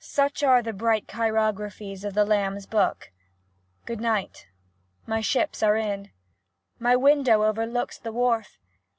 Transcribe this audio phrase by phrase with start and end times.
[0.00, 3.10] Such are the bright chirographics of the 'Lamb's Book.'
[3.86, 4.46] Good night!
[5.06, 6.10] My ships are in!—
[6.78, 8.58] My window overlooks the wharf!